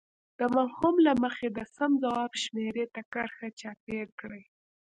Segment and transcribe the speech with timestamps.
[0.39, 4.43] د مفهوم له مخې د سم ځواب شمیرې ته کرښه چاپېر کړئ.